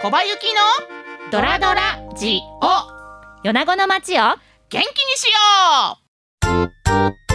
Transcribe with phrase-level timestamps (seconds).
[0.00, 0.60] 小葉ゆきの
[1.32, 3.42] ドラドラジオ。
[3.42, 4.38] 米子の街を元
[4.70, 4.84] 気に
[5.16, 5.98] しよ
[7.24, 7.27] う。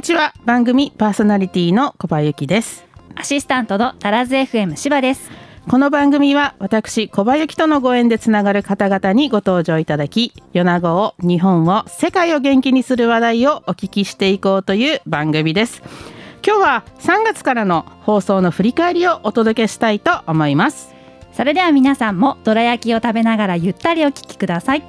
[0.00, 0.32] にちは。
[0.46, 2.86] 番組パーソナリティの小葉由紀です。
[3.16, 5.30] アシスタントのタラズ FM 芝です。
[5.68, 15.82] この番組は私小葉由紀とのご縁でつながる方々にご登場いただき米子を日本を世界を元気にする話題をお聞きしていこうという番組です。
[16.42, 20.94] 今日は3月からの放送の振り返りをお届けしたいと思います。
[21.34, 24.82] それでは皆さんもどら焼きを食べながらゆったりお聞きください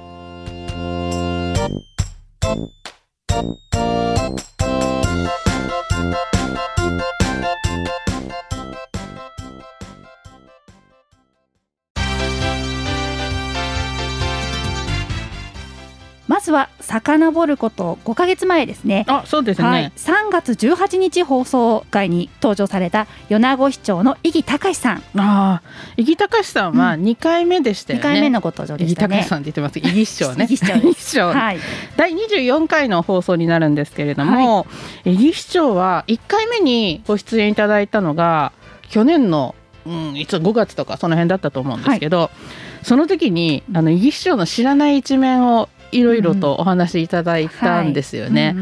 [16.42, 19.04] ずは遡ること5ヶ月前ですね。
[19.08, 25.62] あそうですね、はい、3月18日放送会に登場された米子市長の伊木隆さん、ああ
[25.96, 29.16] 伊木隆さんはう2回目でしたよ2ね、回目のご登場で伊木したね。
[29.16, 29.28] 隆。
[29.28, 29.78] さんって言ってます。
[29.78, 30.44] 伊木市長ね。
[30.44, 30.56] 伊木
[30.94, 31.58] 市長 はい、
[31.96, 34.66] 第24回の放送になるんですけれども、
[35.04, 38.52] 伊木市長は1回目にご出演いただいたのが
[38.90, 39.54] 去年の、
[39.86, 42.30] うん、いつ5月とかその辺だったと思うんですけど、
[42.82, 48.56] その時にあの伊木市長の知らない一面をいろいろとお話しいただいたんですよね。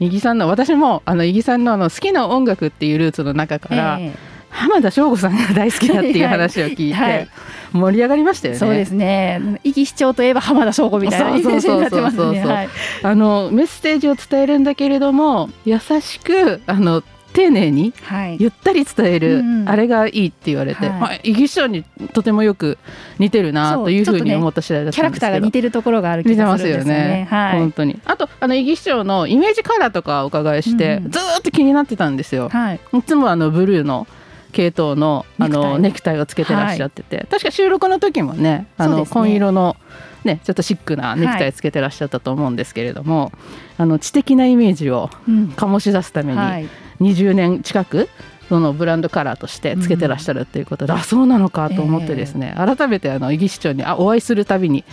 [0.00, 4.14] 伊木さんの私もあの伊木さんのあの好きな音楽っていうルーツの中から、え
[4.50, 7.28] 浜田省吾さんが大好きだっていう話を聞いて、 はい
[7.70, 8.56] 盛り上がりましたよね。
[8.56, 9.60] えそうですね。
[9.62, 12.68] 伊木市長といえば浜田省吾みたいなイメージになってますね。
[13.02, 18.36] あのメッセージを伝えるんだけれども優しくあの丁寧にはい。
[18.40, 21.84] ゆったり伝える、うんうんあれがいいって言われて、はいまあ、イギリス人に
[22.14, 22.78] とてもよく
[23.18, 27.28] 似てるなというふうに思った次第だっキャラクターがたんですけど似てるところがある気がするんですよよねね。
[27.30, 27.72] はい本。
[27.72, 32.80] 当にあとあのイギリス長のイメージカラーとかお伺いして、うんうんずーっと気になってたんですよ、はい。
[32.94, 34.06] いつもあのブルーの
[34.52, 39.76] 系統のあのネネクタイをつけてらっしゃってて、確か収録の時もねあのね紺色の
[40.24, 43.32] ねちょっとシックなネクタイつけてらっしゃったと思うんですけれども、
[43.76, 45.48] あの知的なイメージをうん。
[45.56, 46.68] 醸し出すためにはい。
[47.00, 48.08] 20年近く
[48.48, 54.84] そのブランドカラーとしてつけてらっしゃるっていうことで、あそうなのかと思ってですね、改めてあのイギ市長にあお会いするたびに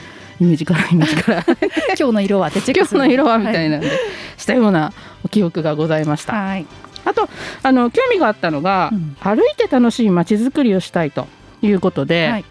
[0.41, 1.57] イメージカラーイメージカラー
[1.97, 3.89] 今日の色は今日の色はみたいなんで、
[4.37, 4.91] したような
[5.31, 6.33] 記憶がございました。
[6.33, 6.65] はい。
[7.05, 7.29] あと
[7.63, 9.15] あの興味があったのが、うん。
[9.21, 11.27] 歩いて楽しい街づくりをしたいと
[11.61, 12.45] いうことで、はい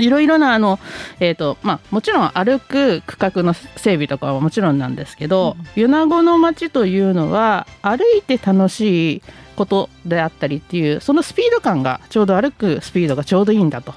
[0.00, 0.78] い、ろいろなあの、
[1.20, 9.22] えーとまあ、もちろん歩く区画の整備とかはもちろんなんですけど、米子の街というのは歩いて楽しい
[9.56, 13.94] ことであったりっていうそのスピード感がちょうど歩くスピードがちょうどいいんだと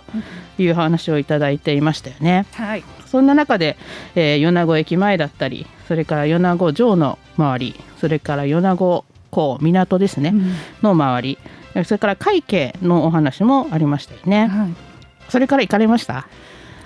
[0.57, 2.45] いう話をいただいていましたよね。
[2.53, 2.83] はい。
[3.05, 3.77] そんな中で、
[4.15, 11.37] えー米子駅前だったりそれから米子城の周りそれから米子港港ですね、うんの周り
[11.85, 14.92] それから会計のお話もありましたよねはい。
[15.29, 16.27] それから行かれました？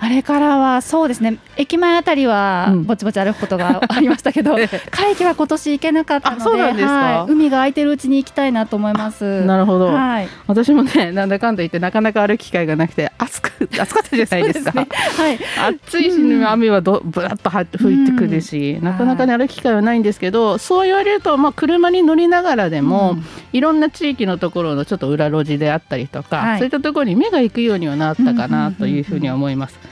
[0.00, 1.38] あれからはそうですね。
[1.56, 2.84] 駅前あたりはうん。
[2.84, 4.56] ぼちぼち歩くことがありましたけど、
[4.90, 7.32] 会期は今年行けなかったのでではい。
[7.32, 9.44] 海が空いてるうちに行きたいなと思います。
[9.44, 14.72] なるほど、はい、私もねなんだかんだ言ってなかなか歩く機会がなくて暑く 暑かったじゃないですか。
[14.72, 14.86] そう
[15.24, 15.38] はい、
[15.86, 23.24] 暑いし、うん雨はどぶらっとは吹いてくるし、なかなかね歩く機会はないんですけどそう言われると、まあ、車に乗りながらでも、うん。
[23.52, 26.58] いろんな地域のところのちょっと裏路地であったりとか、はい。
[26.58, 29.87] そういったところに目が行くようにはなったかなというふうには思います。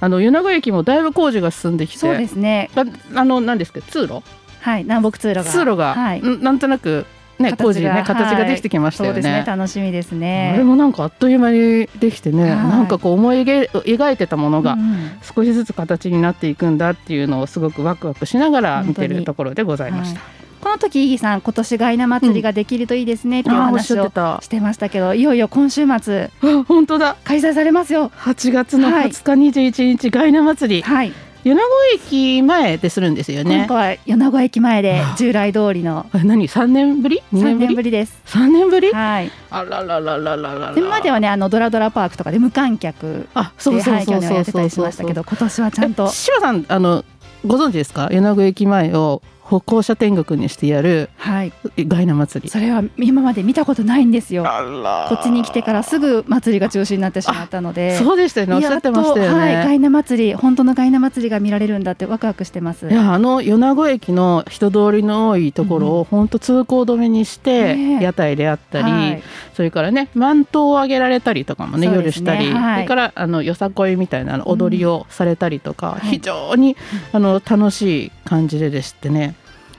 [0.00, 1.98] あの米子駅もだいぶ工事が進んできて。
[1.98, 2.70] そうですね。
[2.74, 2.84] あ
[3.14, 3.80] あの何ですか？
[3.82, 4.22] 通路？
[4.60, 5.44] はい、南北通路が。
[5.44, 7.06] 通路が、はい、んなんとなく
[7.38, 9.14] ね工事ね形ができてきましたよね。
[9.14, 9.44] そうですね。
[9.46, 10.52] 楽しみですね。
[10.54, 12.50] あれもなんかあっという間にできてね、はい。
[12.56, 20.20] なんかこう思い描いてたものがうん少しずつ形になっていくんだっていうのをすごくワクワクしながら見てるところでございました。
[20.60, 24.10] この時イギさん今年ガイナ祭りができるといいですねっていう話を。
[24.42, 27.16] してましたけど、いよいよ今週末あ本当だ。
[27.24, 28.10] 開催されますよ。
[28.16, 31.12] 8月のはい20日、21日ガイナ祭り、はい。
[31.42, 31.60] 米子
[31.94, 33.64] 駅前でするんですよね。
[33.66, 38.20] 今回は米子駅前で従来通りのあ何？3年ぶり ?2 3年ぶりです。
[38.26, 38.90] 3年ぶり？
[38.92, 39.30] はい。
[39.50, 47.06] あららららららら今まではねあのドラドラパークとかで無観客あそうそうそうそうそうそうましたけど今年はちゃんとえ柴さんあの
[47.46, 48.10] ご存知ですか？
[48.12, 51.52] 米子駅前を歩行者天国にしてやるはい。
[51.76, 52.48] ガイナ祭り。
[52.48, 54.44] それは今まで見たことないんですよ。
[54.44, 57.96] こっちに来てからすぐ祭りが中止になってしまったので。
[57.96, 58.54] そうでしたよね。
[58.54, 62.88] おっしゃってましたよね、やっとはい、ガイナ祭り本当のガイナ祭りが見られるんだってワクワクしてます。
[62.88, 69.22] いやあの米子駅の人通りの多いところを本当通行止めにして、屋台であったり、はい。
[69.54, 71.96] それからねマントをあげられたりとかもねね。
[71.96, 72.74] 夜したり、はい。
[72.76, 76.08] それからあのよさこいみたいな踊りをされたりとか、はい。
[76.08, 76.76] 非常に
[77.12, 79.34] あの楽しい感じででしてね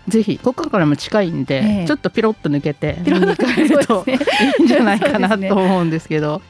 [0.07, 6.41] ぜひここからも近いんで、ええちょっとピロッと抜けて見に行かれるといいんじゃないかなと思うんですけど。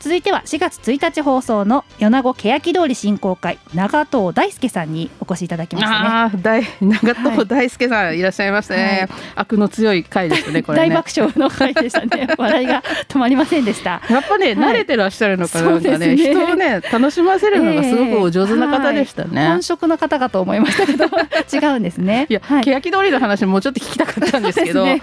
[0.00, 5.96] 続いては4月1日放送の米子欅通り振興会長藤大輔さんにお越しいただきましたね。
[5.96, 8.22] ああ、大長藤大輔さんい。
[8.22, 9.08] らっしゃいましたね。
[9.34, 10.88] 悪の強い回ですね、これね。
[10.88, 12.28] 大爆笑の回でしたね。
[12.38, 14.00] 笑いが止まりませんでした。
[14.08, 14.54] やっぱね、はい。
[14.54, 16.16] 慣れてらっしゃるのかな、んかね、ね。
[16.16, 19.48] 人をね、楽しませるのがすごくお上手な方でしたね。
[19.48, 21.04] 本職の方かと思いましたけど
[21.52, 22.26] 違うんですね。
[22.30, 22.64] いや、はい。
[22.64, 25.00] 欅通りの話もうちょっと聞きたかったんですけど、すね。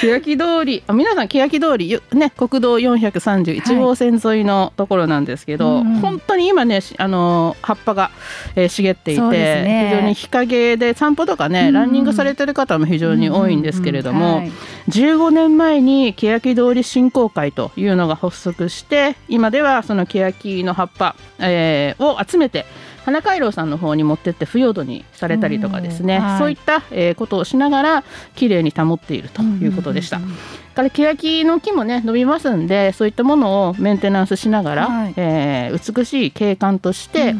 [0.00, 6.00] 欅通り、あ皆さん欅通り、よね、国道431号線沿いのところなんですけど、うんうん。
[6.00, 8.10] 本当に今ね、しあの葉っぱが、
[8.56, 9.90] えー茂っていて、ね。
[9.90, 14.40] 非常に日陰で散歩とかね、うんランニングされてる方も非常に多いんですけれども、うんうん。
[14.40, 14.52] はい。
[14.90, 22.64] 15年前に欅通り振興会というのが発足して今ではその欅の葉っぱ、えーを集めて
[23.04, 26.38] 花回廊さんの方に持ってって腐葉土にされたりとかですね、うんはい。
[26.38, 30.18] そういった、えーことをしながら綺麗に保っているということでした。
[30.18, 30.36] うんうんうん
[30.78, 35.14] から欅の木もね伸びますんでそういったものをメンテナンスしながら、はい。
[35.16, 37.36] えー美しい景観として、うんうん。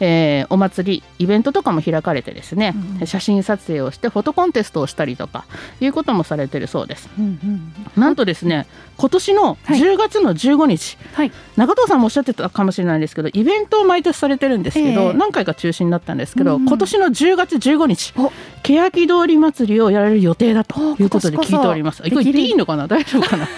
[0.00, 5.46] えーお祭りイベントとかも開かれてですね、うん写真撮影をしてフォトコンテストをしたりとか
[5.80, 7.08] いうこともされてるそうです。
[7.18, 7.38] うん
[7.96, 8.00] うん。
[8.00, 8.66] なんとですね
[8.98, 9.80] 今年のはい。
[9.80, 11.32] 10月の15日、はい。
[11.56, 16.68] 中藤さんもおっしゃってたかもしれないですけどイベントを毎年されてるんですけど、ええ何回か中止になったんですけど、うんうん。
[16.68, 18.30] 今年の10月15日お。
[18.62, 22.02] 欅通り祭りをやられる予定だということで聞いております。
[22.02, 22.81] これいいのかな？
[22.86, 23.48] 大丈夫かな？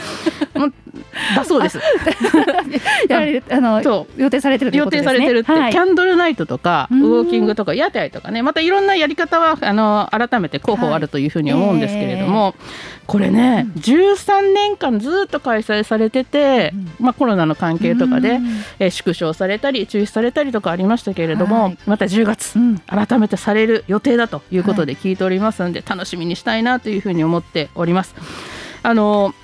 [1.36, 1.78] だそうです。
[3.08, 4.22] やられるあのそう。
[4.22, 5.72] 予定されてるという予定されてるって、はい。
[5.72, 7.02] キャンドルナイトとかウうん。
[7.22, 12.54] ォーキングとか屋台とかねまたいろんなやり方はあの改めて候補あるというふうに思うんですけれども、
[13.06, 18.46] これね、13年間ずっと開催されてて、まあ、コロナの関係とかで、うん。
[18.78, 21.78] えー縮小されたり中止されたりとかありましたけれども、はい。
[21.86, 22.78] また10月、うん。
[22.78, 28.14] 改めてされる予定だということで聞いておりますので、楽しみにしたいなというふうに思っております。
[28.84, 29.34] あの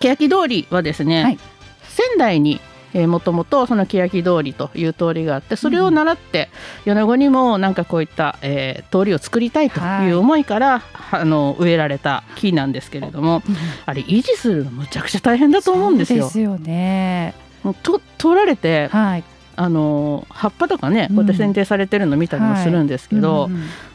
[0.00, 1.38] 欅通りはですね、はい。
[1.82, 2.60] 仙台に
[2.94, 6.48] えーもともとその欅通りという通りがあってそれを習って
[6.86, 10.10] 米子にもなんかこういった、えー通りを作りたいとい。
[10.12, 13.42] う思いから、あの植えられた木なんですけれども、
[13.86, 16.24] あれ維持するのむちゃくちゃ大変だと思うんですよ。
[16.24, 17.34] ですよね。
[17.82, 19.24] と取られてはい。
[19.56, 21.16] あの葉っぱとかねうん。
[21.16, 23.50] こうやって剪定されてるの見たりもするんですけど、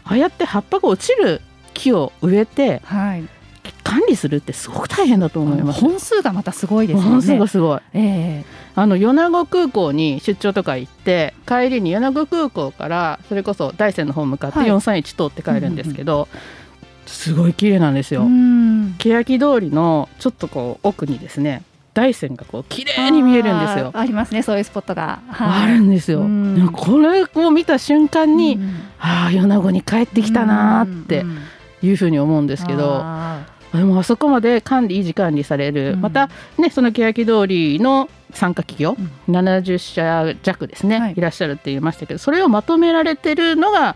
[0.05, 1.41] ああやって葉っぱが落ちる
[1.73, 3.23] 木を植えてはい
[3.83, 5.79] 管理するってすごく大変だと思います。
[5.81, 7.09] 本数がまたすごいですよね。
[7.09, 7.79] 本数がすごい。
[7.93, 8.43] え
[8.75, 14.69] あの米子空港に出張とか行って帰りに米子空港からそれこそ大山の方向かってはい。
[14.69, 16.27] 431通って帰るんですけど、
[17.05, 18.23] すごい綺麗なんですえよ。
[18.23, 18.95] うん。
[18.97, 21.63] 欅通りのちょっとこう奥にですね
[21.93, 23.91] 大山がこう綺麗に見えるんですよ。
[23.93, 25.19] ありますねそういうスポットが。
[25.29, 26.25] あるんですよ。
[26.71, 28.69] これを見た瞬間に、うん。
[28.99, 31.37] ああ米子に帰ってきたなーってうんうん
[31.83, 33.41] いうふうに思うんですけど、あ
[33.73, 36.01] でもあそこまで管理維持管理される、うん。
[36.01, 38.97] またねその欅通りの参加企業、
[39.29, 41.13] 70社弱ですね、はい。
[41.15, 43.95] い、らっしゃるって言いましたけどそれをまとめられてるのが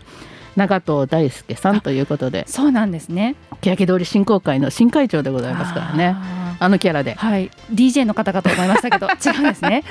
[0.58, 3.36] 長藤大輔さんということでーそうなんですね。
[3.60, 6.16] 欅通り振興会の新会長でございますからね。
[6.16, 7.14] ああのキャラで。
[7.14, 9.84] ーはい DJ の方かと思いましたけど 違うんですね。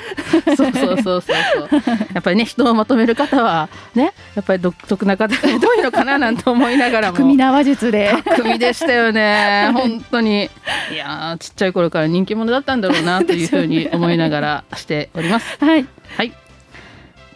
[0.56, 1.68] そうそうそうそう
[2.12, 7.16] やっぱりね人をまとめる方はねやっぱり独特な方 が多いのかななんて思いながらも。
[7.16, 8.12] 巧みな話術で。
[8.26, 9.70] 巧みでしたよね。
[9.72, 10.50] 本当に。
[10.92, 15.56] いやーちっちゃい頃から人気者だったんだろうなというふうに思いながらしております。
[15.64, 15.86] はい。
[16.16, 16.32] はい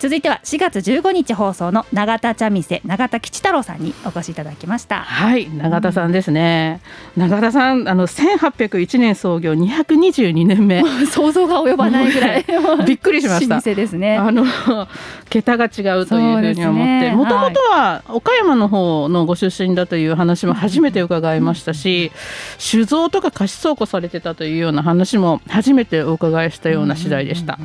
[0.03, 5.03] 続いては4月15日放送の永田茶店永田吉太郎さんにお越しいただきました。
[5.03, 6.81] はい永田さんですね、
[7.17, 10.83] 永田さんあの1801年創業222年目。
[11.07, 12.45] 想像が及ばないぐらい。
[12.85, 13.55] びっくりしました。
[13.55, 14.17] 老舗ですね。
[14.17, 14.45] あの
[15.31, 22.11] 桁が違うというふうに思ってもともとは岡山の方のご出身だという話も初めて伺いましたし
[22.59, 27.61] 酒造とか貸し倉庫されてたというような話も初めてお伺いしたような次第でした。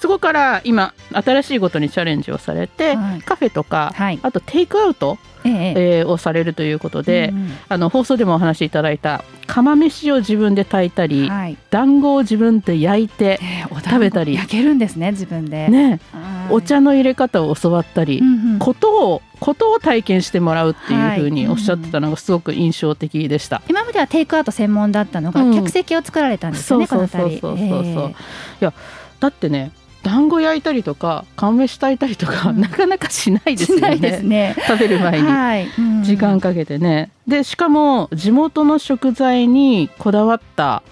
[0.00, 3.22] そこから今新しいことにチャレンジをされて、はい。
[3.22, 4.18] カフェとか、はい。
[4.22, 5.74] あとテイクアウト、ええ。
[5.98, 7.50] えーをされるということで、うんうん。
[7.68, 11.56] あの放送でもお話しいただいた釜飯を自分で炊いたり、はい。
[11.70, 13.40] 団子を自分で焼いて
[13.84, 14.34] 食べたり。
[14.34, 15.68] 焼けるんですね自分で。
[15.68, 16.00] ね。
[16.12, 16.54] はい。
[16.54, 18.58] お茶の入れ方を教わったり、うんうん。
[18.58, 23.62] ことをことを体験してもらうっていうふうにおっしゃってたのがすごく印象的でした。
[23.68, 25.54] 今まではテイクアウト専門だったのが、うん。
[25.54, 27.94] 客席を作られたんですよね、そうこの度そうそうそうそう。
[27.94, 28.14] そう
[28.62, 28.70] ええ。
[29.20, 29.70] だってね
[30.06, 32.60] 団子焼いたりとか缶飯炊いたりとか、うん。
[32.60, 34.20] なかなかしないですよね。
[34.20, 34.56] ね。
[34.68, 35.26] 食べる前に。
[35.26, 36.04] はい、うん。
[36.04, 37.10] 時間かけてね。
[37.26, 40.84] でしかも地元の食材にこだわった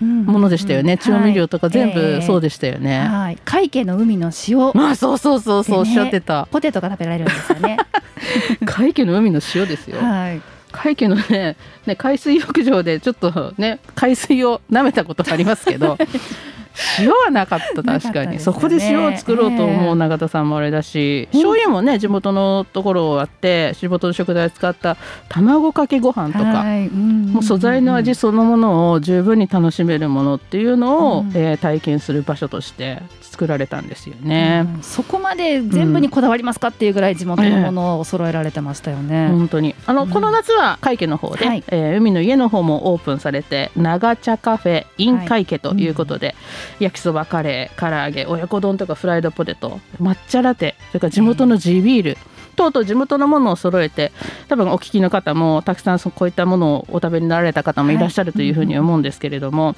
[0.00, 6.48] ものでしたよね、調味料とか全部そうででしたよね、はい、海家の海の塩、ま あそうそうそうそう、おっしゃってた。
[6.50, 7.76] ポテトが食べられるんですよね。
[8.64, 10.40] 海家の海の塩ですよ、はい、
[10.72, 15.98] 海家のねね海水浴場でちょっとね海水を舐めたことありますけど
[16.98, 19.92] 塩はなかった確かに、ねそこで塩を作ろうと思ええ。
[19.92, 21.40] う永田さんもあれだし、うん。
[21.40, 24.96] 醤油もね地元のところをあって地元の食材を使った
[25.28, 31.30] 卵かけご飯とか、もう素材の味そのものを十分に楽しめるものっていうのを、うん。
[31.34, 34.66] えー体験する場所として作られたんですよね。
[34.76, 34.82] うん。
[34.82, 39.28] そこまで全部にこだわりますかっていうぐらい地元のものを揃えられてましたよね。
[39.28, 39.74] 本当に。
[39.86, 40.10] あの、うん。
[40.10, 41.64] この夏は海家の方で、はい。
[41.68, 46.34] えー海の家の方もオープンされて長茶カフェ in 海家ということで、
[46.78, 52.18] 焼きそばカレー唐揚げ親子丼とかフライドポテト抹茶ラテそれから地元の地ビール、
[52.56, 54.12] とうとう地元のものを揃えて
[54.48, 59.74] 多分お聞きの方もたくさんそうこういったものをお食べになられた方もいらっしゃるというふうに思うんですけれども、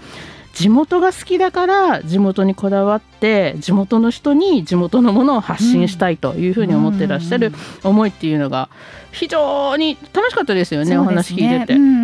[0.54, 8.68] 地元が好きだから地元にこだわって地元の人に地元のものを発信したいというふうに思ってらっしゃる思いっていうのが
[9.12, 10.96] 非常に楽しかったですよね。
[10.98, 11.74] お話聞いてて。
[11.74, 12.01] うん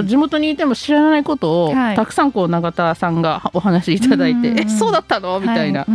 [0.00, 0.02] うん。
[0.02, 1.96] うんなんか地元にいても知らないことを、はい。
[1.96, 5.38] たくさんこう永田さんがお話しいただいて、うんうんえそうだったの？
[5.40, 5.86] みたいな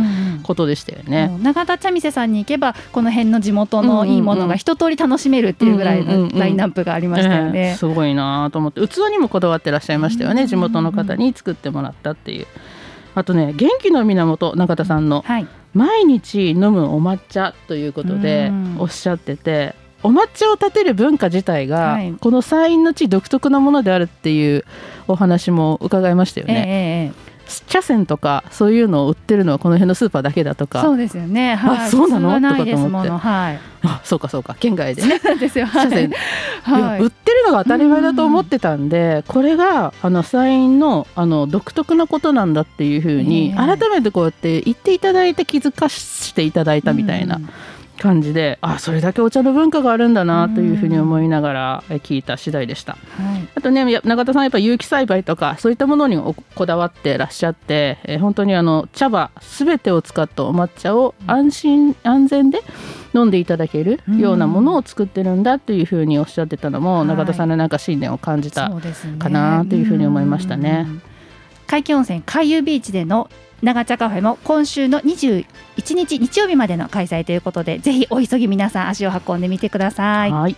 [0.42, 1.28] ことでしたよね。
[1.28, 7.76] もう永田茶店さんに行けばこの辺の地元のいいものが一通り楽しめるっていうぐらいのラインナップがありましたよええね。
[7.78, 8.80] すごいなと思って。
[8.86, 10.48] 器にもこだわってらっしゃいましたよね、うん。
[10.48, 12.46] 地元の方に作ってもらったっていう。
[13.14, 18.76] あとね元気の源永田さんのはい、毎日飲むお抹茶ということでうん。
[18.78, 22.12] おっしゃっててお抹茶を立てる文化自体が、はい。
[22.20, 24.64] この山陰の地独特なものであるっていう
[25.08, 27.32] お話も伺いましたよええね、ええ
[27.66, 30.80] 茶筅とかそういうのを売ってるのはこの辺のスーパーだけだとか。
[30.80, 31.54] そうですよね。
[31.54, 32.40] はい、そうなの？
[32.40, 33.10] とかと思って。
[33.10, 33.58] はい。
[33.84, 34.56] あそうかそうか。
[34.58, 35.02] 県外で
[35.38, 35.66] ですよ。
[35.66, 36.10] はい。
[36.62, 37.00] はい。
[37.00, 43.76] 売ってるのが当たり前だと思ってたんで、これがあの山陰のあの独特なことなんだっていうふうに、ええ。
[43.76, 47.48] 改めてこうやって言っていただいて気づかしていただいたみたいなうん
[48.02, 52.94] 感じで、あそれだけお茶の文化があるんだなというふうに思いながらえ聞いた次第でした。
[52.94, 52.98] は
[53.38, 53.48] い。
[53.54, 62.60] あとねや永田さんやっぱ有機栽培とかそういったものにおこだわってらっしゃって、えー本当にあの茶葉すべてを使ったお抹茶を安心安全で
[63.14, 68.70] 飲んでいただけるようなものを作ってるんだっていうふうにおっしゃってたのも、はい永田さんのなんか信念を感じた
[69.18, 71.02] かなというふうに思いましたねうん。
[71.66, 73.30] 海峡温泉海遊ビーチでの
[73.62, 75.46] 長茶カフェも今週の21
[75.94, 80.32] 日日曜日までの開催ということでぜひお急ぎ皆さん足を運んでみてください。
[80.32, 80.56] はい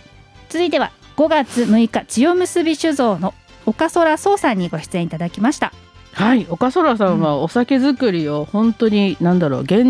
[0.49, 3.33] 続いては5月6日千代結び酒造の
[3.65, 5.73] 岡空壮さんにご出演いただきました。
[6.13, 9.83] はい、岡空さんはお酒作りを本当に何だろう原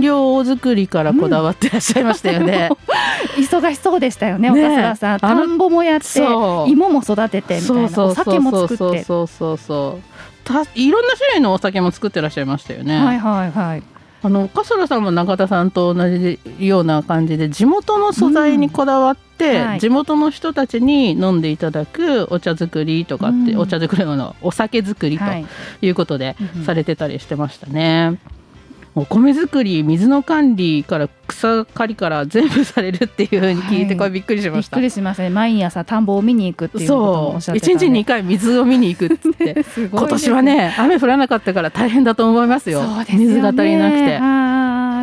[0.00, 2.68] 料作りからこだわってらっしゃいましたよね。
[3.36, 5.18] 忙しそうでしたよねねえ岡空さん。
[5.18, 6.20] 田んぼもやって
[6.70, 8.76] 芋も育ててみたいなお酒も作って。
[8.76, 10.11] そうそうそうそう
[10.44, 12.98] たいろんな種類のお酒も作ってらっしゃいましたよね。
[12.98, 13.82] はいはいはい。
[14.24, 25.46] あの岡空さんも中田さんと同じような感じで地元の素材にこだわって、うんはい地元の人たちに飲んでいただくお茶作りとかって、うんお茶作りのお酒作りとはい。
[25.80, 28.18] いうことでうんされてたりしてましたね。
[28.94, 34.76] お米作り水の管理から草刈りから全部されるっていうふうに聞いて、はいこれびっくりしびっました。
[34.76, 35.30] くりしますね。
[35.30, 37.86] 毎朝田んぼを見に行くっていうこともおっしゃそう一ってたんで。
[37.86, 44.18] 日に2回水を見に行くっつって すごい今年はね雨降らなかったから大変だと思いますよね水が足りなくて。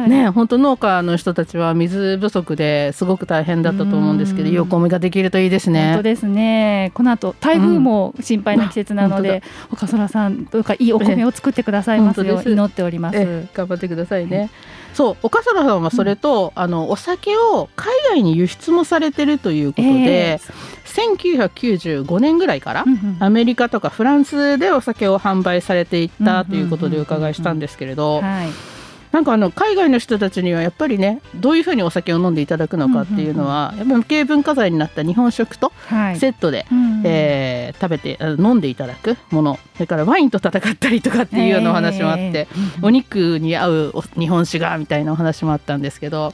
[0.01, 6.03] はいね本当農家の人たちは水不足ですごく大変だったと思うんですけどうんよくお米ができるといいです本当ね。
[6.03, 6.91] ですね。
[6.93, 13.17] この後台風も心配な季節なのうんで、岡空さんどうかいいお米を作ってくださいますよ祈っております。
[13.19, 14.49] え頑張ってくださいね。
[14.93, 20.39] そう岡空さんはそれと、あのお酒を海外に輸出もされてるということで、
[20.85, 28.78] 1995年ぐらいから、うんうんアメリカとかフランスでお酒を販売されていったということでお伺いしたんですけれど、はい。
[29.11, 36.19] なんかあの海外の人たちにはやっぱりねどういうふうにお酒を飲んでいただくのかっていうのは、やっぱり無形文化財になった日本食とはい。
[36.19, 39.57] セットで、うんえー食べてあ飲んでいただくもの。
[39.75, 42.47] それからワインと戦ったりとかっていうようなお話もあって、ええ
[42.81, 46.33] お肉に合うお日本酒がみたいなお話もあったんですけど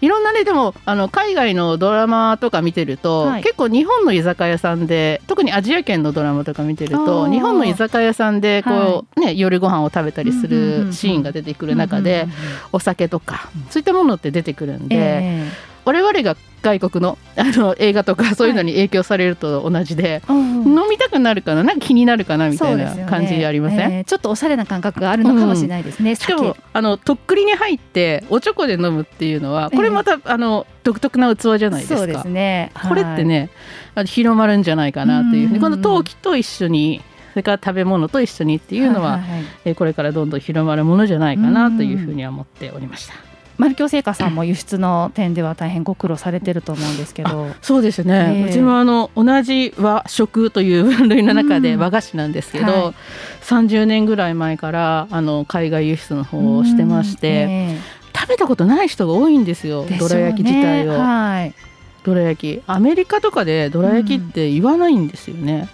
[0.00, 3.42] いろんなねでもあの海外のドラマとか見てると、はい。
[3.42, 12.26] 結構日本の居酒屋さんで特にアジア圏のドラマとか見てると日本の居酒屋さんでこう、ね夜ご飯を食べたりするシーンが出てくる中で、
[12.72, 15.70] お酒とかそういったものって出てくるんで、え。
[15.84, 20.78] 我々が外国のあの映画とかそういうのに影響されると同じで、えうん。
[20.78, 21.64] 飲みたくなるかな？
[21.64, 31.98] なんか気になるかなみたいな感じありません、えーちょっとおしゃれな感覚があるのかもしれないですね、しかもあのとっくりに入っておちょこで飲むっていうのはこれまた、あの独特な器じゃないですか。
[31.98, 32.72] そうですね。
[32.88, 33.50] これってね、
[33.94, 37.02] あの広まるんじゃないかなというふううんにこの陶器と一緒に
[37.32, 39.46] それから食べ物と一緒にっていうのは、いいい。
[39.66, 43.14] えーこれからどんどん広まるものじゃないかなというふうには思っておりました。
[43.60, 47.48] マルキョ製菓さんも輸出の点では大変ご苦労されてると思うんですけど。
[47.60, 48.48] そうですね、ええ。
[48.48, 51.80] うちもあの同じ和食という分類の中でうん。
[51.80, 52.94] 和菓子なんですけど、はい。
[53.42, 57.78] 30年ぐらい前からあの海外輸出の方をしてまして、え
[58.16, 60.92] 食べたことない人が多いんですよえどら焼き自体を。
[60.92, 61.54] はい。
[62.02, 62.62] どら焼き。
[62.66, 65.68] アメリカとかでどら焼きって言わないんですよね、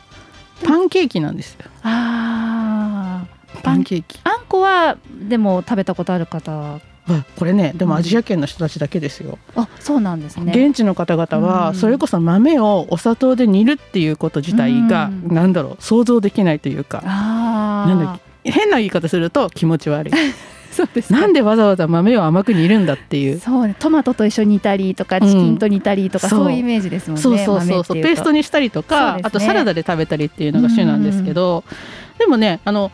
[0.64, 1.66] パンケーキなんですよ。
[1.84, 3.60] あー。
[3.62, 4.18] パンケーキ。
[4.24, 4.96] あんこは
[5.28, 10.52] でも食べたことある方あこれねでもアジア圏の人たちだけですよ、あそうなんですね。
[10.54, 11.42] 現地の方々うん。
[11.42, 15.34] はそれこそ豆をお砂糖で煮るっていうこと自体がうん。
[15.34, 17.94] なんだろう想像できないというかあー。
[17.94, 20.12] なんだっ変な言い方すると気持ち悪い。
[20.72, 23.40] そうですなんでわざわざ豆を甘く煮るんだっていう。
[23.40, 23.74] そうね。
[23.78, 25.28] トマトと一緒に煮たりとかうん。
[25.28, 26.38] チキンと煮たりとか、そう。
[26.40, 28.02] そういうイメージですもんねそうそうそうそう。
[28.02, 29.22] ペーストににしたりとか、ね。
[29.24, 31.64] あとサラダで食べたりっていうのが主なんですけど、
[32.18, 32.90] でもねあの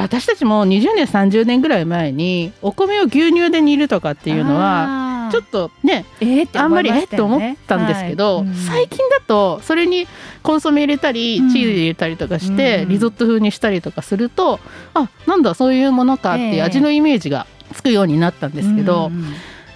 [0.00, 8.54] 私たちも20年30年ぐらい前にお米を牛乳で煮るとかっていうのはちょっとねえーあんまりえっと思ったんですけど、はいうん。
[8.54, 10.06] 最近だとそれに
[10.42, 11.50] コンソメ入れたり、うん。
[11.52, 12.88] チーズ入れたりとかして、うん。
[12.90, 14.60] リゾット風にしたりとかすると
[14.94, 16.56] あなんだそういうものかってええ。
[16.56, 19.24] いう味のイメージがつくようになったんですけど、うんうん。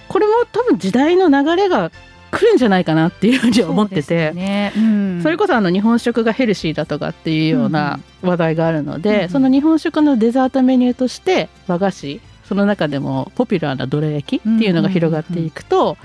[0.07, 1.91] これも多分時代の流れが
[2.31, 4.25] 来るんじゃないかなっていうふうに思ってて。
[4.25, 4.73] よね。
[4.75, 5.19] うん。
[5.23, 9.29] それこそあの日本食がヘルシーだとかっていうような話題があるので、うんうん。
[9.29, 15.97] その日本食のデザートメニューとして和菓子その中でもポピュラーなどら焼きっていうのが広がっていくと、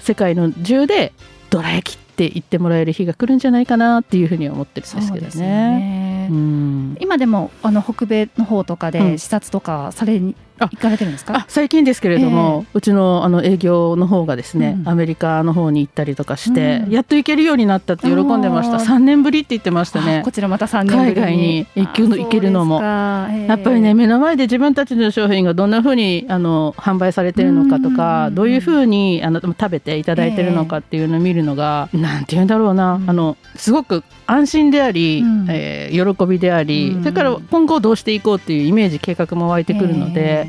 [0.00, 1.12] 世界の中で
[1.50, 5.78] どら焼きって言ってもらえる日が来るんじゃないかなっていうふうには思ってるんですけどそうですよね。
[5.78, 6.96] ねうん。
[7.00, 8.92] 今でもあの北米の方とかうん。
[8.92, 10.20] で視察とかされ
[10.58, 18.76] 行かれてるんですか、あ最近ですけれども、うちのあの営業の方がですね、うんアメリカの方に行ったりとかして、うんやっと行けるようになったって喜んでました。
[18.76, 18.84] あー。
[18.84, 20.18] 3年ぶりって言ってましたね。
[20.18, 22.80] あこちらまた3年海外に行くのあ行けるのも。
[22.82, 23.46] ええ。
[23.46, 35.46] やっぱりね目の前で自分たちの商品がどんな風にあの販売されてるのかとかうんどういう風にあの食べていただいてるのかっていうのを見るのが、なんて言うんだろうな、うんあのすごく安心であり、うん。
[35.48, 40.41] えー喜びであり、うんそれから今後どうしていこうっていうイメージ計画も湧いてくるので、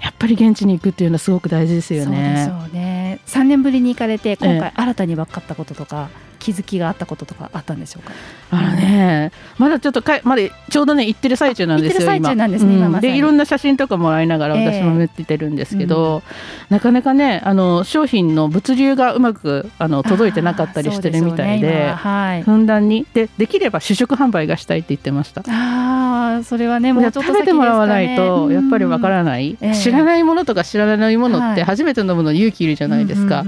[0.00, 2.50] やっぱり現地に行くっていうのはすごく大事ですよそうでしね。
[2.50, 3.20] ょうね。
[3.26, 6.10] 3年ぶりに行かれて今え回新たに分かったこととか、
[6.40, 8.12] 気づきがあったこととかあったんでしょうか？
[8.50, 12.86] あのね、まだちょっとかいまだちょうどね行ってる最中なんですよ行ってる最中なんですね今。
[12.86, 13.12] 今まさに。
[13.12, 14.80] でいろんな写真とかもらいながらええ。
[14.80, 16.22] 私も見てるんですけど、
[16.70, 21.96] なかなかねあの商品の物流がうまくあの届いてなかったりしてるみたいでね今は。
[21.96, 22.42] はい。
[22.42, 23.06] ふんだんに。
[23.14, 25.42] でできれば試食販売がしたいって言ってました。
[25.46, 29.58] ああそれはねもうちょっと食べてもらわないとやっぱりわからない。
[29.60, 29.74] ええ。
[29.74, 31.54] 知らないものとか知らないものっはい。
[31.54, 33.44] て初めて飲むの勇気いるじゃないですか、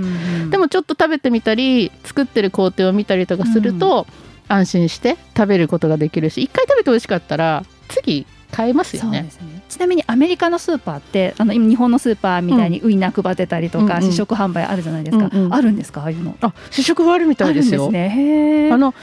[0.50, 4.06] でもちょっと食べてみたり作ってる工程を見たりとかすると、
[4.48, 9.22] 安心して食べることができるし一回食べて美味しかったら次買えますよね。
[9.22, 9.28] ね。
[9.70, 14.10] ちなみにアメリカのスーパーってあの今日本のスーパーみたいにウインナー配ってたりとか、うんうん。
[14.10, 16.36] 試食販売あるじゃないですか、うんうんあるんですかああいうの。
[16.42, 17.84] あ試食はあるみたいですよ。
[17.84, 18.70] あるんですね。
[18.70, 18.94] あの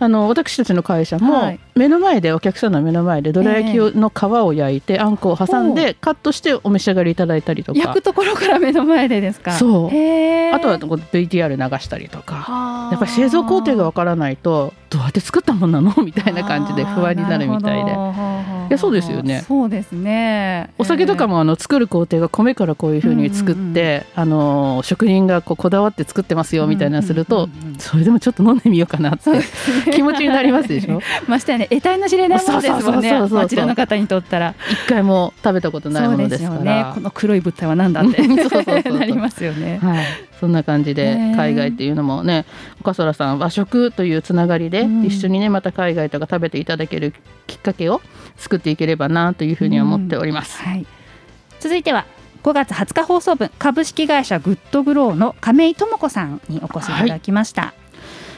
[0.00, 1.60] あの私たちの会社も、はい。
[1.76, 7.78] 目の前でお客さんの目の前でどら焼きをの皮を焼いてあんこを挟んでカットしてお召し上がりいただいたりとか。
[7.78, 9.52] 焼くところから目の前でですか？
[9.52, 9.88] そう。
[10.54, 12.88] あとはこう VTR 流したりとか。
[12.90, 15.94] やっぱり製造工程がわからないとどうやって作ったもんなの？
[16.02, 17.92] みたいな感じで不安になるみたいで
[18.68, 19.44] いやそうですよね。
[19.46, 20.70] そうですね。
[20.78, 27.48] お酒とかもあの作る工程が米からこういうふうに作って、あの職人がこうこだわって作ってますよみたいなのすると、
[27.78, 29.30] それでもちょっと飲んでみようかなって
[29.92, 31.00] 気持ちになりますでしょ？
[31.28, 32.82] ましてやね得体の知れないものですもんね。
[32.82, 33.38] そうそうそうそうそう。
[33.40, 34.54] あちらの方にとったら。
[34.70, 36.60] 一回も食べたことないものですから。
[36.60, 36.86] ね。
[36.94, 38.98] この黒い物体は何だってそうそうそう。
[38.98, 39.78] なりますよね。
[39.82, 40.04] はい、
[40.44, 42.44] そんな感じで海外っていうのもね
[42.82, 45.04] 岡空さん和食というつながりでうん。
[45.06, 47.14] 一緒にねまた海外とか食べていただける
[47.46, 48.02] きっかけを
[48.36, 50.60] 作っていければなというふうに思っております。
[50.60, 50.86] はい、
[51.60, 52.04] 続いては
[52.42, 57.72] 5月20日放送分株式会社グッドグローの亀井智子さんにお越しいただきました、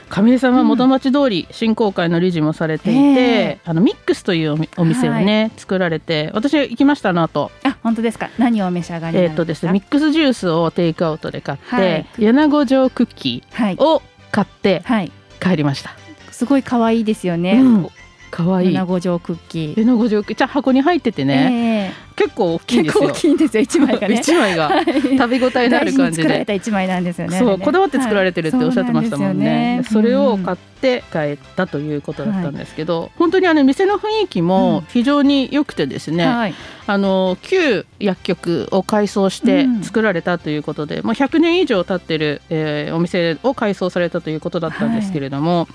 [0.08, 3.60] 亀井さんは元町通り振興会の理事もされていて、ええ。
[3.64, 7.50] あのミックスというお店をね、作られて私行きましたあの後。
[7.50, 7.55] あ
[7.86, 8.30] 本当ですか？
[8.36, 12.06] 何をお召し上がりえっとですすねミックスジュースをテイクアウトで買って、はい。
[12.18, 13.76] 柳子状クッキはい。
[13.76, 15.12] ーを買ってはい。
[15.40, 15.90] 帰りました。
[16.32, 17.88] すごい可愛いですよね、うん。
[18.30, 18.74] 可愛い。
[18.74, 23.04] 七五条クッキー、柳子状クッキーじゃあ箱に入っててね、え結構大きいんですよ。
[23.04, 25.94] 大きいんですよ一枚がね 一枚が 食べ応えのある感じで。
[25.94, 27.38] 大事に作られた一枚なんですよね。
[27.38, 29.82] そうこだわって作られてるっておっしゃってましたもんね。
[29.90, 36.54] それを買っって帰ったということだったんですけど、本当にあの店の雰囲気も非常に良くてですね、はい、
[36.86, 45.66] あの旧薬局を改装してうん作られたということで、もう100年以上経ってる、えーお店を改装されたということだったんですけれども、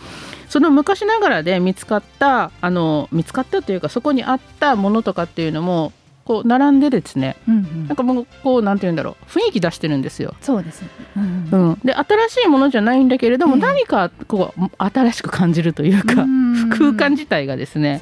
[0.48, 5.94] その昔ながらで見つかったあの見つかったというかそこにあったものとかっていうのも
[6.26, 10.36] こう並んでですねうんうんなんかもうこうなんて言うんだろう雰囲気出してるんですよ。
[10.42, 10.90] そうですね。
[11.18, 18.02] うんうん、で新しいものじゃないんだけれども、ええ何かこう新しく感じるというか、うん空間自体がですね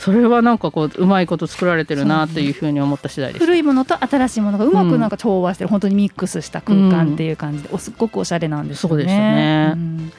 [0.00, 3.44] それはなんかこううまいこと作られてるなというふうに思った次第です。
[3.44, 8.88] 古いものと新しいものがうまくなんか調和してる、本当にミックスした空間っていう感じで、おすっごくおしゃれなんですよね。
[8.88, 10.12] そうでしたねん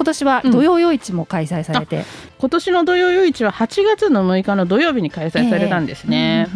[0.00, 2.06] 今年は土曜夜市も開催されて、
[2.38, 6.48] 今年の土曜夜市は8月の6日の土曜日に開催されたんですね。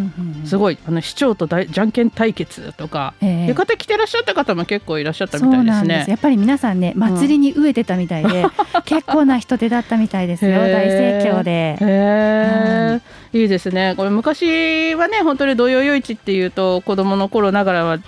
[0.47, 0.59] すい。
[0.59, 5.79] ごいあの市長と大じゃんけん対決とか、ええ浴衣着てらっしゃった方も結構いらっしゃったみたいです。
[5.81, 6.07] すね。
[6.09, 8.47] やっぱり皆さんね、祭りに飢えてたみたいで、
[8.87, 10.53] 結構な人手だったみたいですよ。
[10.53, 11.51] 大盛況で。
[11.51, 13.01] へえ、
[13.39, 13.93] いいですね。
[13.99, 17.99] これ昔はね本当に土曜夜市っていうと子供の頃ながらは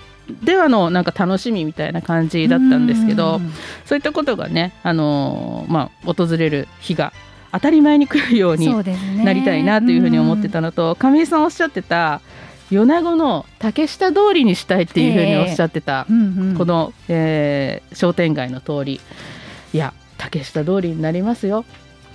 [0.43, 3.51] ではのなんか楽しみみたいな感じだったんですけど、うん。
[3.85, 7.13] そういったことがねあのーまあ訪れる日が
[7.51, 8.67] 当たり前に来るように
[9.23, 12.21] なりたいなというふうに思ってたのと、亀井さんおっしゃってた
[12.69, 16.55] 米子の竹下通りにしたいっていうふうにおっしゃってた、うんうん。
[16.57, 18.99] この、えー商店街の通り。
[19.73, 21.63] いや竹下通りになりますよ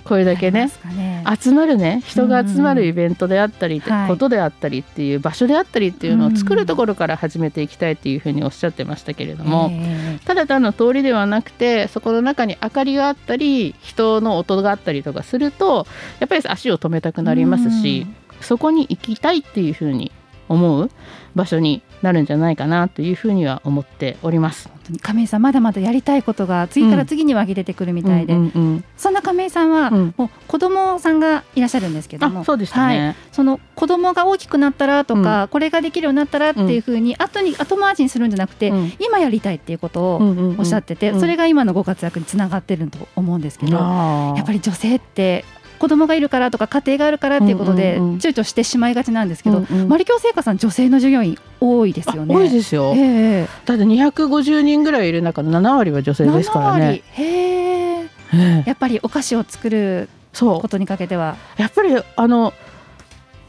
[0.03, 1.23] これだけねね。
[1.41, 15.87] 集まるね人が集まるイベントであったり、はいことであったりっていう場所であったりっていうのを作るところから始めていきたいっていうふうにおっしゃってましたけれども、えただ単の通りではなくてそこの中に明かりがあったり人の音があったりとかすると
[16.19, 18.05] やっぱり足を止めたくなりますし、
[18.41, 20.11] そこに行きたいっていうふうに
[20.49, 20.89] 思う
[21.35, 24.67] 場所になるんじゃないかなというふうには思っております。
[24.67, 28.83] 本当に亀井さんまだまだやりたいことが次から次に湧き出てくるみたいで、うんうんうん。
[28.97, 30.13] そんな亀井さんは、うん。
[30.17, 32.41] もう子供さんがいらっしゃるんですけども。
[32.41, 38.93] あそうでしたね、はい、その子供が大きくなったらとか、これができるようになったらっていうふうに、後に後回しにするんじゃなくて、うん。
[38.99, 45.45] 今やりたいっていうことをうんうんうんおっしゃってて、うんそれが今のご活躍につながってると思うんですけど、やっぱり女性って
[45.83, 49.89] 子供がいるからとか家庭があるからっていうことで躊躇してしまいがちなんですけど、うんうん。
[49.89, 52.33] マリキョ製菓さん女性の従業員多いですよね。
[52.33, 53.47] あ多いですよ、ええ。
[53.65, 57.03] だって250人ぐらいいる中の7割は女性ですから7ね割。
[57.11, 58.03] へえ。
[58.03, 58.63] ええ。
[58.65, 60.07] やっぱりお菓子を作る
[60.39, 61.35] ことにかけては。
[61.57, 62.53] やっぱりあの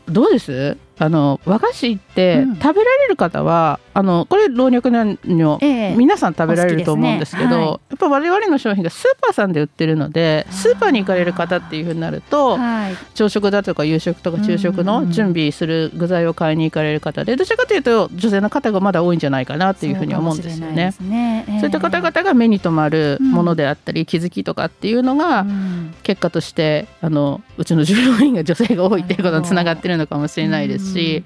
[0.09, 0.77] どうです？
[0.99, 2.57] あの和菓子ってうん。
[2.57, 5.95] 食べられる方は、あのこれ老若男女、ええ。
[5.95, 7.57] 皆さん食べられると思うんですけどね。
[7.57, 7.67] はい。
[7.67, 12.97] やっぱ我々の商品がスーパーさんで売ってるのでスーパーに行かれる方っていうふうになるとはい。
[13.15, 20.93] 朝食だとか夕食とか昼食うんうんうんの準備する具材を買いに行かれる方でどちらかというと女性の方がまだ多いんじゃないかなっていうふうに思うんですよね。
[20.93, 21.45] そうね。
[21.47, 25.95] そういった方々が目に留まるものであったり、気づきとかっていうのが、うん。
[26.03, 31.25] 結果としてあのうちの従業員が女性が多いっていうことにつながってるのかもしれないですし、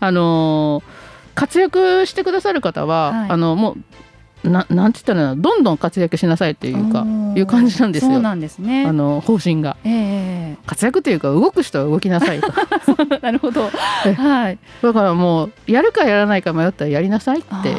[0.00, 0.82] あの
[1.38, 3.30] 活躍してくださる方は、はい。
[3.30, 3.72] あのも
[4.44, 8.12] うななんて言ったらどんどん活躍しなさいっていうかいう感じなんですよ。
[8.12, 8.86] そうなんですね。
[8.86, 9.76] あの方針が。
[9.84, 12.46] え活躍というか動く人は動きなさいと。
[13.16, 13.68] えなるほど。
[13.68, 14.58] はい。
[14.82, 17.76] だからもうやるかやらないか迷ったらやりなさいっていう。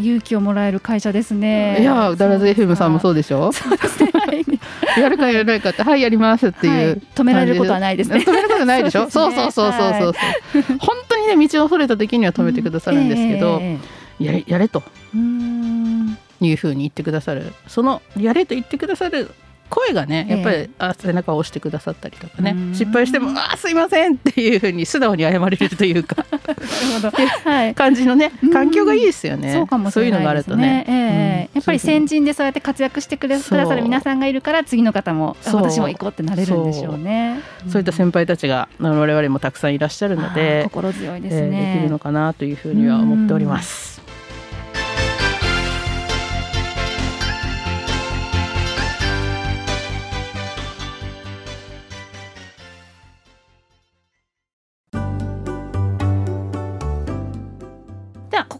[0.00, 1.76] 勇気をもらえる会社ですね。
[1.80, 3.52] いやダラズ FM さんもそううでしょ？
[3.52, 4.10] そうですね。
[4.14, 7.00] は いやるかやらないかってはいやりますっていう、はい。
[7.14, 8.16] 止められることはないですね。
[8.26, 9.04] 止めることないでしょ？
[9.10, 10.12] そそうそうそうそうそう。
[10.54, 13.78] そう、本当にね道をそれた時には止めてくださるんですけど、え
[14.20, 14.24] え。
[14.24, 14.82] やれやれと
[15.14, 16.18] うーん。
[16.40, 17.52] いうふうに言ってくださる。
[17.68, 19.30] そのやれと言ってくださる
[19.72, 22.54] 声がねやっぱり、ええあ背中を押してくださったりとかね。
[22.56, 22.74] うん。
[22.74, 26.26] 失敗しても「あーすいません」っていうふうに素直に謝れるというか。
[26.30, 27.10] なるほど。
[27.50, 27.74] はい。
[27.74, 28.52] 感じのねうん。
[28.52, 29.54] 環境がいいですよね。
[29.54, 30.66] そうかもいうのがあないでするとね。
[30.66, 30.84] ね。
[30.88, 31.48] ええ。
[31.54, 31.56] うん。
[31.56, 37.40] やっぱり先人でそうやって活躍してくださる皆さんがいるから次の方も私も行こうってなれるんでしょうね。
[37.68, 37.80] そう。
[37.80, 41.72] いった先輩たちが我々もたくさんいらっしゃるので、心強いですえーね。
[41.74, 43.91] できるのかなというふうには思っております。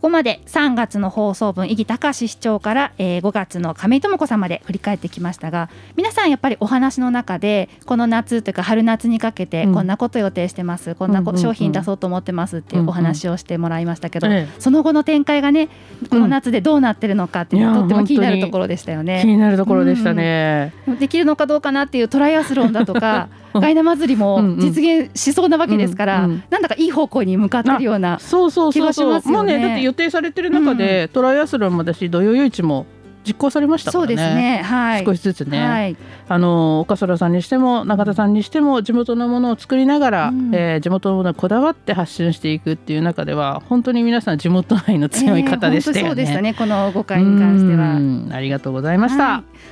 [0.03, 9.75] ここまで3月の放送分伊木隆市長から、えー5月の亀井智子さんまで振り返ってきましたが皆さんやっぱりお話の中でこの夏というか春夏にかけてうん。
[9.75, 15.69] こんなこと予定してます、こんなこうんうんうん商品出そうと思ってますっていうお話をしてもらいましたけど、えその後の展開がね
[16.11, 19.25] この夏でどうなってるのかっていうのいやがとっても気になるところでしたよ気ね。
[19.25, 20.73] になるところでしたね。
[20.99, 28.83] できるのかどうかなっていうトライアスロンだとかうん ガイナ祭りもうんうん実現しそうなわけですから、うんうんなんだかいい方向に向かってるようなそうそうそうそう。
[28.83, 32.87] 気がしますよねもうねだって予定されてる中で、トライアスロンもだし土曜夜市も
[33.27, 34.17] 実行されましたかそうらね。
[34.17, 34.63] ですね。
[34.65, 35.05] はい。
[35.05, 35.97] 少しずつね、はい。
[36.29, 46.01] あの岡空さんにしても中田さんにしても地元のものを作りながら、うんえー地元のものにこだわって発信していくっていう中では本当に皆さん地元愛の強い方でしたよね。
[46.01, 46.55] えー本当そうでしたね。
[46.55, 47.95] この5回に関しては。
[47.95, 49.25] うんありがとうございました。
[49.25, 49.72] はい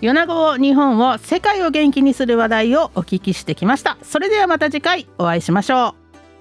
[0.00, 3.98] 米子を日本を世界を元気にする話題をお聞きしてきました。
[4.02, 5.94] それではまた次回お会いしましょ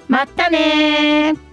[0.09, 0.11] う。
[0.11, 1.46] またねー。